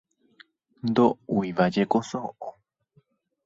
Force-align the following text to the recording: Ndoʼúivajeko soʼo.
Ndoʼúivajeko 0.87 1.99
soʼo. 2.09 2.47